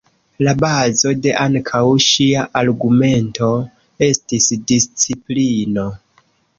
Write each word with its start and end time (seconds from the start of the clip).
La 0.45 0.53
bazo 0.61 1.11
de 1.25 1.33
ankaŭ 1.43 1.83
ŝia 2.07 2.47
argumento 2.63 3.53
estis 4.11 4.53
disciplino. 4.75 5.91